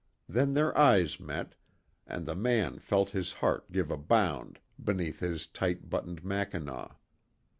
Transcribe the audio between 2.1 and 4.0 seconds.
the man felt his heart give a